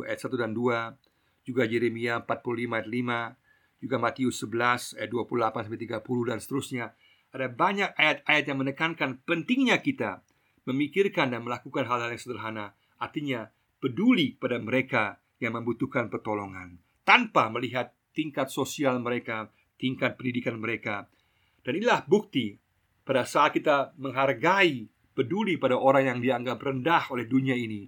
ayat 0.07 0.19
1 0.23 0.39
dan 0.39 0.55
2, 0.55 0.95
juga 1.43 1.63
Yeremia 1.67 2.23
45 2.23 2.71
ayat 2.71 2.89
5, 2.89 3.83
juga 3.83 3.97
Matius 3.99 4.39
11 4.47 4.95
ayat 5.03 5.11
28 5.11 5.67
sampai 5.67 5.81
30 5.83 6.31
dan 6.31 6.39
seterusnya. 6.39 6.87
Ada 7.35 7.51
banyak 7.51 7.91
ayat-ayat 7.99 8.45
yang 8.47 8.59
menekankan 8.63 9.11
pentingnya 9.27 9.83
kita 9.83 10.23
memikirkan 10.71 11.35
dan 11.35 11.43
melakukan 11.43 11.83
hal-hal 11.85 12.15
yang 12.15 12.23
sederhana. 12.23 12.79
Artinya 13.03 13.51
peduli 13.83 14.39
pada 14.39 14.57
mereka 14.63 15.19
yang 15.43 15.59
membutuhkan 15.59 16.09
pertolongan 16.09 16.79
tanpa 17.03 17.51
melihat 17.51 17.93
tingkat 18.15 18.49
sosial 18.49 19.03
mereka, 19.03 19.51
tingkat 19.77 20.15
pendidikan 20.15 20.57
mereka. 20.63 21.11
Dan 21.67 21.83
inilah 21.83 22.07
bukti 22.07 22.55
pada 23.05 23.29
saat 23.29 23.53
kita 23.53 23.93
menghargai, 24.01 24.89
peduli 25.13 25.61
pada 25.61 25.77
orang 25.77 26.09
yang 26.09 26.19
dianggap 26.25 26.59
rendah 26.59 27.13
oleh 27.13 27.29
dunia 27.29 27.53
ini, 27.53 27.87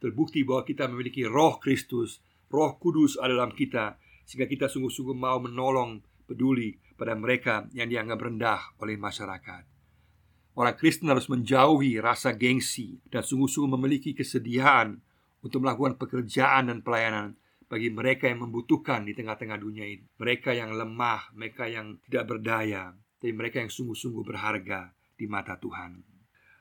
terbukti 0.00 0.40
bahwa 0.42 0.64
kita 0.64 0.88
memiliki 0.88 1.28
roh 1.28 1.60
Kristus, 1.60 2.24
roh 2.48 2.80
kudus 2.80 3.20
ada 3.20 3.36
dalam 3.36 3.52
kita, 3.52 4.00
sehingga 4.24 4.48
kita 4.48 4.66
sungguh-sungguh 4.72 5.14
mau 5.14 5.38
menolong, 5.38 6.00
peduli 6.24 6.72
pada 6.96 7.12
mereka 7.12 7.68
yang 7.76 7.92
dianggap 7.92 8.18
rendah 8.18 8.60
oleh 8.80 8.96
masyarakat. 8.96 9.62
Orang 10.54 10.78
Kristen 10.78 11.10
harus 11.10 11.26
menjauhi 11.28 11.98
rasa 11.98 12.32
gengsi 12.32 12.96
dan 13.10 13.26
sungguh-sungguh 13.26 13.74
memiliki 13.74 14.14
kesediaan 14.14 15.02
untuk 15.44 15.60
melakukan 15.60 16.00
pekerjaan 16.00 16.72
dan 16.72 16.78
pelayanan 16.80 17.36
bagi 17.66 17.90
mereka 17.90 18.30
yang 18.30 18.46
membutuhkan 18.46 19.02
di 19.02 19.12
tengah-tengah 19.18 19.58
dunia 19.58 19.82
ini. 19.82 20.06
Mereka 20.16 20.54
yang 20.54 20.72
lemah, 20.78 21.34
mereka 21.34 21.66
yang 21.66 21.98
tidak 22.06 22.24
berdaya, 22.30 22.94
tapi 23.24 23.32
mereka 23.32 23.56
yang 23.56 23.72
sungguh-sungguh 23.72 24.20
berharga 24.20 24.92
di 25.16 25.24
mata 25.24 25.56
Tuhan. 25.56 26.04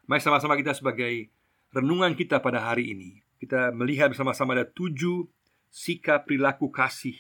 Mari 0.08 0.22
sama-sama 0.24 0.56
kita 0.56 0.72
sebagai 0.72 1.28
renungan 1.76 2.16
kita 2.16 2.40
pada 2.40 2.64
hari 2.64 2.96
ini, 2.96 3.20
kita 3.44 3.76
melihat 3.76 4.16
bersama-sama 4.16 4.56
ada 4.56 4.64
tujuh 4.64 5.28
sikap 5.68 6.24
perilaku 6.24 6.72
kasih 6.72 7.20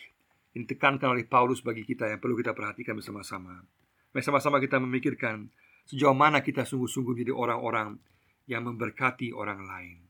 yang 0.56 0.64
ditekankan 0.64 1.12
oleh 1.12 1.28
Paulus 1.28 1.60
bagi 1.60 1.84
kita 1.84 2.08
yang 2.08 2.24
perlu 2.24 2.40
kita 2.40 2.56
perhatikan 2.56 2.96
bersama-sama. 2.96 3.68
Mari 4.16 4.24
sama-sama 4.24 4.64
kita 4.64 4.80
memikirkan 4.80 5.52
sejauh 5.92 6.16
mana 6.16 6.40
kita 6.40 6.64
sungguh-sungguh 6.64 7.12
menjadi 7.12 7.36
orang-orang 7.36 8.00
yang 8.48 8.64
memberkati 8.64 9.36
orang 9.36 9.60
lain 9.68 10.08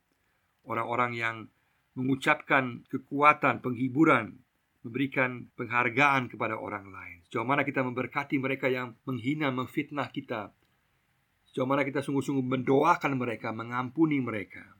orang-orang 0.67 1.11
yang 1.15 1.35
mengucapkan 1.93 2.81
kekuatan, 2.89 3.61
penghiburan, 3.61 4.41
memberikan 4.83 5.47
penghargaan 5.55 6.27
kepada 6.27 6.59
orang 6.59 6.91
lain. 6.91 7.23
Sejauh 7.27 7.47
mana 7.47 7.63
kita 7.63 7.81
memberkati 7.81 8.35
mereka 8.37 8.67
yang 8.67 8.99
menghina, 9.07 9.49
memfitnah 9.49 10.11
kita. 10.11 10.51
Sejauh 11.47 11.65
mana 11.65 11.87
kita 11.87 12.03
sungguh-sungguh 12.03 12.43
mendoakan 12.43 13.15
mereka, 13.15 13.55
mengampuni 13.55 14.19
mereka. 14.19 14.75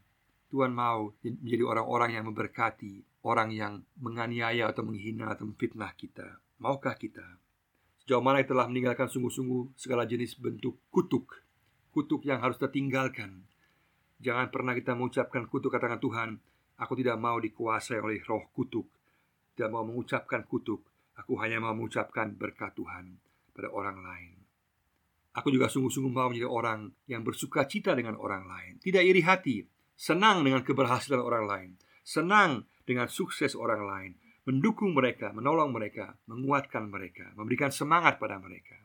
Tuhan 0.51 0.75
mau 0.75 1.15
menjadi 1.23 1.63
orang-orang 1.65 2.19
yang 2.19 2.29
memberkati, 2.29 3.25
orang 3.25 3.49
yang 3.49 3.81
menganiaya 3.97 4.69
atau 4.69 4.85
menghina 4.85 5.33
atau 5.33 5.49
memfitnah 5.49 5.95
kita. 5.97 6.43
Maukah 6.61 6.93
kita? 6.99 7.25
Sejauh 8.03 8.21
mana 8.21 8.43
kita 8.43 8.53
telah 8.53 8.67
meninggalkan 8.67 9.07
sungguh-sungguh 9.07 9.79
segala 9.79 10.03
jenis 10.03 10.35
bentuk 10.35 10.77
kutuk, 10.91 11.41
kutuk 11.95 12.27
yang 12.27 12.43
harus 12.43 12.59
tertinggalkan. 12.59 13.47
Jangan 14.19 14.51
pernah 14.51 14.75
kita 14.75 14.93
mengucapkan 14.93 15.47
kutuk 15.47 15.71
katakan 15.71 16.03
Tuhan, 16.03 16.29
aku 16.75 16.93
tidak 16.99 17.15
mau 17.15 17.39
dikuasai 17.39 18.03
oleh 18.03 18.19
roh 18.27 18.43
kutuk, 18.51 18.91
tidak 19.53 19.69
mau 19.69 19.85
mengucapkan 19.85 20.43
kutuk, 20.49 20.81
aku 21.17 21.37
hanya 21.41 21.61
mau 21.61 21.77
mengucapkan 21.77 22.33
berkat 22.33 22.73
Tuhan 22.73 23.17
pada 23.53 23.69
orang 23.69 24.01
lain. 24.01 24.31
Aku 25.33 25.49
juga 25.49 25.65
sungguh-sungguh 25.65 26.13
mau 26.13 26.29
menjadi 26.29 26.49
orang 26.49 26.93
yang 27.09 27.25
bersuka 27.25 27.65
cita 27.65 27.97
dengan 27.97 28.17
orang 28.21 28.45
lain, 28.45 28.77
tidak 28.77 29.01
iri 29.01 29.21
hati, 29.25 29.65
senang 29.97 30.45
dengan 30.45 30.61
keberhasilan 30.61 31.21
orang 31.21 31.45
lain, 31.49 31.71
senang 32.05 32.69
dengan 32.85 33.09
sukses 33.09 33.57
orang 33.57 33.81
lain, 33.81 34.11
mendukung 34.45 34.93
mereka, 34.93 35.33
menolong 35.33 35.73
mereka, 35.73 36.13
menguatkan 36.29 36.85
mereka, 36.91 37.33
memberikan 37.33 37.73
semangat 37.73 38.21
pada 38.21 38.37
mereka. 38.37 38.77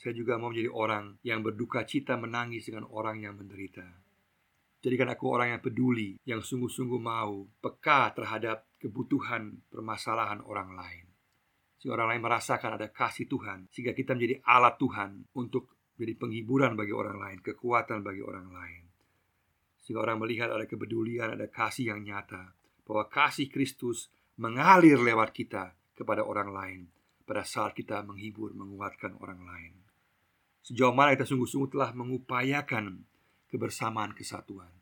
Saya 0.00 0.16
juga 0.16 0.36
mau 0.36 0.52
menjadi 0.52 0.70
orang 0.72 1.16
yang 1.24 1.40
berduka 1.40 1.84
cita 1.88 2.16
menangis 2.16 2.68
dengan 2.68 2.88
orang 2.88 3.20
yang 3.20 3.34
menderita. 3.36 3.84
Jadikan 4.84 5.08
aku 5.08 5.32
orang 5.32 5.56
yang 5.56 5.62
peduli, 5.64 6.20
yang 6.28 6.44
sungguh-sungguh 6.44 7.00
mau 7.00 7.48
peka 7.64 8.12
terhadap 8.12 8.68
kebutuhan 8.76 9.64
permasalahan 9.72 10.44
orang 10.44 10.76
lain. 10.76 11.08
Sehingga 11.80 11.96
orang 11.96 12.12
lain 12.12 12.22
merasakan 12.28 12.76
ada 12.76 12.92
kasih 12.92 13.24
Tuhan, 13.24 13.72
sehingga 13.72 13.96
kita 13.96 14.12
menjadi 14.12 14.44
alat 14.44 14.76
Tuhan 14.76 15.32
untuk 15.40 15.72
menjadi 15.96 16.14
penghiburan 16.20 16.76
bagi 16.76 16.92
orang 16.92 17.16
lain, 17.16 17.38
kekuatan 17.40 18.04
bagi 18.04 18.20
orang 18.20 18.52
lain. 18.52 18.84
Sehingga 19.84 20.00
orang 20.00 20.20
melihat 20.20 20.48
ada 20.48 20.64
kepedulian, 20.64 21.36
ada 21.36 21.44
kasih 21.44 21.92
yang 21.92 22.00
nyata 22.00 22.56
Bahwa 22.88 23.04
kasih 23.12 23.52
Kristus 23.52 24.08
mengalir 24.40 24.96
lewat 24.96 25.36
kita 25.36 25.76
kepada 25.92 26.24
orang 26.24 26.48
lain 26.48 26.80
Pada 27.28 27.44
saat 27.44 27.76
kita 27.76 28.00
menghibur, 28.00 28.56
menguatkan 28.56 29.12
orang 29.20 29.44
lain 29.44 29.72
Sejauh 30.64 30.96
mana 30.96 31.12
kita 31.12 31.28
sungguh-sungguh 31.28 31.76
telah 31.76 31.92
mengupayakan 31.92 33.04
kebersamaan 33.54 34.10
kesatuan 34.18 34.74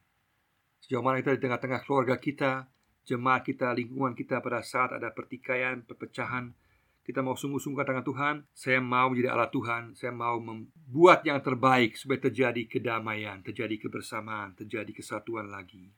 Sejauh 0.80 1.04
mana 1.04 1.20
kita 1.20 1.36
di 1.36 1.44
tengah-tengah 1.44 1.84
keluarga 1.84 2.16
kita 2.16 2.72
Jemaat 3.02 3.42
kita, 3.42 3.74
lingkungan 3.74 4.14
kita 4.14 4.38
pada 4.38 4.62
saat 4.62 4.94
ada 4.94 5.10
pertikaian, 5.10 5.82
perpecahan 5.82 6.54
kita 7.02 7.18
mau 7.18 7.34
sungguh-sungguh 7.34 7.82
katakan 7.82 8.06
Tuhan, 8.06 8.34
saya 8.54 8.78
mau 8.78 9.10
menjadi 9.10 9.34
alat 9.34 9.50
Tuhan, 9.50 9.82
saya 9.98 10.14
mau 10.14 10.38
membuat 10.38 11.26
yang 11.26 11.42
terbaik 11.42 11.98
supaya 11.98 12.30
terjadi 12.30 12.62
kedamaian, 12.70 13.42
terjadi 13.42 13.74
kebersamaan, 13.74 14.54
terjadi 14.54 14.86
kesatuan 14.94 15.50
lagi. 15.50 15.90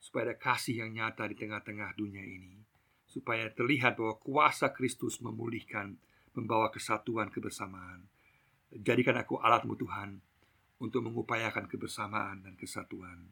Supaya 0.00 0.32
ada 0.32 0.36
kasih 0.40 0.80
yang 0.80 0.96
nyata 0.96 1.28
di 1.28 1.36
tengah-tengah 1.36 1.92
dunia 1.92 2.24
ini. 2.24 2.56
Supaya 3.04 3.52
terlihat 3.52 4.00
bahwa 4.00 4.16
kuasa 4.16 4.72
Kristus 4.72 5.20
memulihkan, 5.20 6.00
membawa 6.32 6.72
kesatuan 6.72 7.28
kebersamaan. 7.28 8.08
Jadikan 8.72 9.20
aku 9.20 9.36
alatmu 9.44 9.76
Tuhan 9.76 10.24
untuk 10.80 11.04
mengupayakan 11.04 11.68
kebersamaan 11.68 12.42
dan 12.42 12.56
kesatuan. 12.56 13.28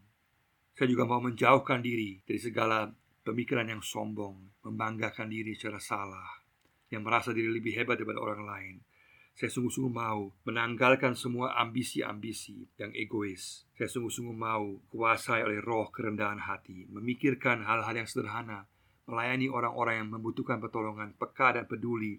Saya 0.76 0.87
juga 0.95 1.09
mau 1.09 1.19
menjauhkan 1.19 1.83
diri 1.83 2.23
dari 2.23 2.38
segala 2.38 2.87
pemikiran 3.26 3.67
yang 3.67 3.83
sombong, 3.83 4.62
membanggakan 4.62 5.26
diri 5.26 5.57
secara 5.57 5.83
salah, 5.83 6.38
yang 6.93 7.02
merasa 7.02 7.35
diri 7.35 7.50
lebih 7.50 7.75
hebat 7.75 7.99
daripada 7.99 8.23
orang 8.23 8.43
lain. 8.47 8.76
Saya 9.38 9.55
sungguh-sungguh 9.55 9.95
mau 9.95 10.35
menanggalkan 10.50 11.14
semua 11.14 11.55
ambisi-ambisi 11.55 12.67
yang 12.75 12.90
egois. 12.90 13.71
Saya 13.78 13.87
sungguh-sungguh 13.87 14.35
mau 14.35 14.83
kuasai 14.90 15.47
oleh 15.47 15.62
roh 15.62 15.95
kerendahan 15.95 16.43
hati, 16.43 16.90
memikirkan 16.90 17.62
hal-hal 17.62 17.95
yang 17.95 18.09
sederhana, 18.11 18.67
melayani 19.07 19.47
orang-orang 19.47 20.02
yang 20.02 20.11
membutuhkan 20.11 20.59
pertolongan, 20.59 21.14
peka 21.14 21.55
dan 21.55 21.71
peduli, 21.71 22.19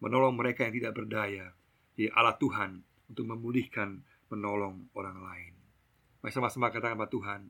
menolong 0.00 0.40
mereka 0.40 0.64
yang 0.64 0.74
tidak 0.76 0.92
berdaya. 0.96 1.52
Jadi 1.94 2.10
alat 2.16 2.36
Tuhan 2.40 2.70
untuk 3.12 3.24
memulihkan, 3.28 4.00
menolong 4.34 4.90
orang 4.98 5.18
lain. 5.22 5.54
Mari 6.20 6.32
sama-sama 6.34 6.74
katakan 6.74 6.98
kepada 6.98 7.12
Tuhan, 7.14 7.40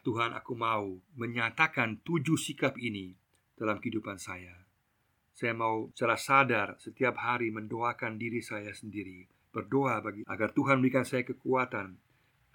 Tuhan 0.00 0.30
aku 0.38 0.52
mau 0.56 0.96
menyatakan 1.18 2.00
tujuh 2.00 2.38
sikap 2.40 2.78
ini 2.80 3.12
dalam 3.58 3.82
kehidupan 3.82 4.16
saya. 4.16 4.66
Saya 5.36 5.52
mau 5.52 5.92
secara 5.92 6.16
sadar 6.16 6.68
setiap 6.80 7.20
hari 7.20 7.52
mendoakan 7.52 8.16
diri 8.16 8.40
saya 8.40 8.72
sendiri 8.72 9.28
Berdoa 9.52 10.00
bagi 10.00 10.24
agar 10.24 10.56
Tuhan 10.56 10.80
berikan 10.80 11.04
saya 11.04 11.28
kekuatan 11.28 11.92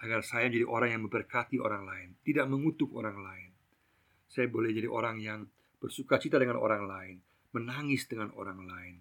Agar 0.02 0.26
saya 0.26 0.50
menjadi 0.50 0.66
orang 0.66 0.90
yang 0.90 1.02
memberkati 1.06 1.62
orang 1.62 1.86
lain 1.86 2.18
Tidak 2.26 2.42
mengutuk 2.50 2.90
orang 2.98 3.22
lain. 3.22 3.54
Saya 4.26 4.50
boleh 4.50 4.74
jadi 4.74 4.90
orang 4.90 5.22
yang 5.22 5.46
bersuka 5.78 6.18
cita 6.18 6.42
dengan 6.42 6.58
orang 6.58 6.90
lain 6.90 7.16
Menangis 7.54 8.10
dengan 8.10 8.34
orang 8.34 8.66
lain. 8.66 8.98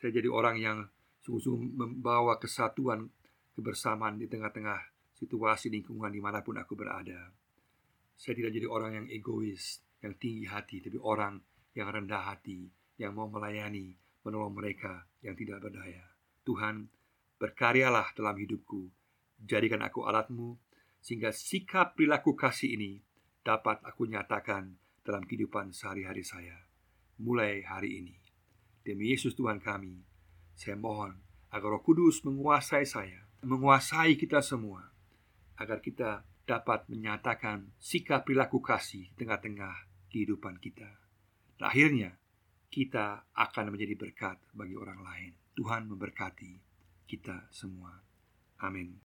Saya 0.00 0.08
jadi 0.08 0.32
orang 0.32 0.56
yang 0.56 0.88
sungguh-sungguh 1.20 1.76
membawa 1.76 2.40
kesatuan 2.40 3.12
Kebersamaan 3.58 4.22
di 4.22 4.30
tengah-tengah 4.30 5.10
situasi 5.18 5.66
lingkungan 5.74 6.14
di 6.14 6.22
mana 6.22 6.46
pun 6.46 6.54
aku 6.62 6.78
berada 6.78 7.34
Saya 8.14 8.38
tidak 8.38 8.54
jadi 8.54 8.70
orang 8.70 9.02
yang 9.02 9.06
egois 9.10 9.82
Yang 9.98 10.14
tinggi 10.22 10.46
hati 10.46 10.78
Tapi 10.78 10.94
orang 11.02 11.42
yang 11.74 11.90
rendah 11.90 12.22
hati 12.30 12.70
yang 12.98 13.14
mau 13.14 13.30
melayani, 13.30 13.94
menolong 14.26 14.58
mereka 14.58 15.06
yang 15.22 15.38
tidak 15.38 15.62
berdaya. 15.62 16.02
Tuhan, 16.42 16.90
berkaryalah 17.38 18.10
dalam 18.18 18.34
hidupku, 18.34 18.90
jadikan 19.38 19.86
aku 19.86 20.02
alatmu, 20.02 20.58
sehingga 20.98 21.30
sikap 21.30 21.94
perilaku 21.94 22.34
kasih 22.34 22.74
ini 22.74 22.98
dapat 23.46 23.78
aku 23.86 24.10
nyatakan 24.10 24.74
dalam 25.06 25.22
kehidupan 25.22 25.70
sehari-hari 25.70 26.26
saya, 26.26 26.58
mulai 27.22 27.62
hari 27.62 28.02
ini. 28.02 28.18
Demi 28.82 29.14
Yesus 29.14 29.38
Tuhan 29.38 29.62
kami, 29.62 30.02
saya 30.58 30.74
mohon 30.74 31.22
agar 31.54 31.78
roh 31.78 31.82
kudus 31.86 32.26
menguasai 32.26 32.82
saya, 32.82 33.27
menguasai 33.42 34.18
kita 34.18 34.42
semua, 34.42 34.90
agar 35.58 35.82
kita 35.82 36.26
dapat 36.48 36.88
menyatakan 36.88 37.70
sikap 37.76 38.24
perilaku 38.24 38.64
kasih 38.64 39.10
di 39.12 39.14
tengah-tengah 39.20 39.74
kehidupan 40.08 40.56
kita. 40.58 40.88
Dan 41.58 41.64
akhirnya, 41.68 42.10
kita 42.68 43.28
akan 43.32 43.72
menjadi 43.72 43.96
berkat 43.96 44.36
bagi 44.52 44.76
orang 44.76 45.00
lain. 45.00 45.32
Tuhan 45.56 45.88
memberkati 45.88 46.52
kita 47.08 47.48
semua. 47.50 48.04
Amin. 48.60 49.07